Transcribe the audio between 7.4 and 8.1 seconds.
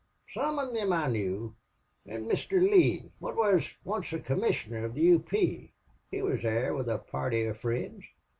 of friends.